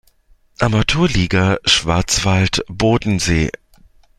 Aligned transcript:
Amateurliga 0.57 1.59
Schwarzwald-Bodensee. 1.63 3.51